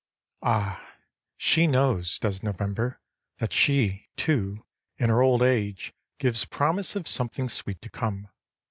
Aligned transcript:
Ah, 0.41 0.95
she 1.37 1.67
knows, 1.67 2.17
does 2.17 2.41
November, 2.41 2.99
that 3.37 3.53
she, 3.53 4.07
too, 4.17 4.65
in 4.97 5.11
her 5.11 5.21
old 5.21 5.43
age, 5.43 5.93
gives 6.17 6.43
promise 6.43 6.95
of 6.95 7.07
something 7.07 7.47
sweet 7.47 7.83
to 7.83 7.89
come. 7.91 8.27